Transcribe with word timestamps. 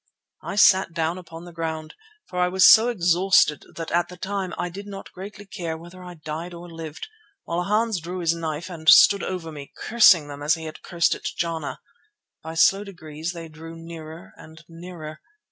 I 0.41 0.55
sat 0.55 0.93
down 0.93 1.19
upon 1.19 1.45
the 1.45 1.51
ground, 1.53 1.93
for 2.27 2.39
I 2.39 2.47
was 2.47 2.67
so 2.67 2.87
exhausted 2.87 3.63
that 3.75 3.91
at 3.91 4.07
the 4.09 4.17
time 4.17 4.51
I 4.57 4.67
did 4.67 4.87
not 4.87 5.11
greatly 5.11 5.45
care 5.45 5.77
whether 5.77 6.03
I 6.03 6.15
died 6.15 6.55
or 6.55 6.67
lived, 6.67 7.07
while 7.43 7.65
Hans 7.65 7.99
drew 7.99 8.17
his 8.17 8.33
knife 8.33 8.67
and 8.67 8.89
stood 8.89 9.21
over 9.21 9.51
me, 9.51 9.71
cursing 9.77 10.27
them 10.27 10.41
as 10.41 10.55
he 10.55 10.65
had 10.65 10.81
cursed 10.81 11.13
at 11.13 11.25
Jana. 11.25 11.81
By 12.41 12.55
slow 12.55 12.83
degrees 12.83 13.33
they 13.33 13.47
drew 13.47 13.75
nearer 13.75 14.33
and 14.37 14.63
nearer. 14.67 15.21